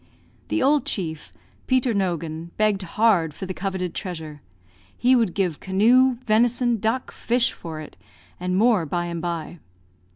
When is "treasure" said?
3.93-4.41